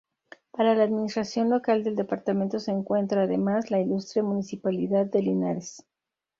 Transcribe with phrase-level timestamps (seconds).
[0.49, 5.85] Para la administración local del departamento se encuentra, además, la Ilustre Municipalidad de Linares.